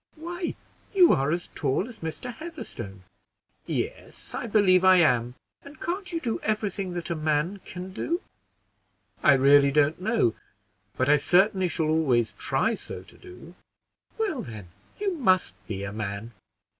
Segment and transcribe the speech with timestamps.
[0.15, 0.55] "Why,
[0.95, 2.33] you are as tall as Mr.
[2.33, 3.03] Heatherstone."
[3.67, 7.93] "Yes, I believe I am." "And can't you do every thing that a man can
[7.93, 8.19] do?"
[9.21, 10.33] "I really don't know;
[10.97, 13.53] but I certainly shall always try so to do."
[14.17, 14.69] "Well, then,
[14.99, 16.31] you must be a man."